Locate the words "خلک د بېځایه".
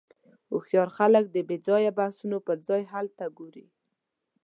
0.97-1.91